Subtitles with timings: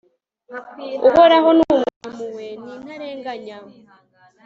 [1.07, 3.57] uhoraho ni umunyampuhwe n'intarenganya